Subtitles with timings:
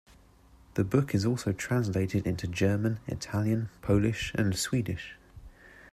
[0.73, 5.15] The book is also translated into German, Italian, Polish and Swedish.